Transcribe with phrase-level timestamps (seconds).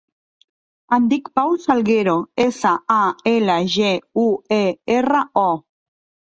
[0.95, 2.15] Em dic Pau Salguero:
[2.45, 2.97] essa, a,
[3.33, 3.93] ela, ge,
[4.23, 4.25] u,
[4.59, 4.61] e,
[4.97, 5.47] erra, o.